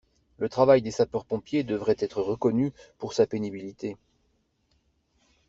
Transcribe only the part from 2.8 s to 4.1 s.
pour sa pénibilité.